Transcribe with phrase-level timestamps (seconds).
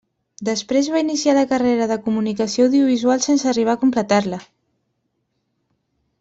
[0.47, 4.41] Després va iniciar la carrera de Comunicació Audiovisual sense arribar a completar-la.